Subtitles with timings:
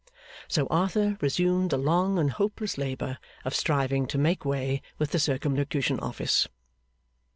[0.47, 5.19] So Arthur resumed the long and hopeless labour of striving to make way with the
[5.19, 6.47] Circumlocution Office.